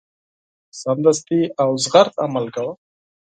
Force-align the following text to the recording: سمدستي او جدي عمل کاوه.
سمدستي 0.81 1.41
او 1.63 1.69
جدي 1.83 2.01
عمل 2.23 2.45
کاوه. 2.55 2.73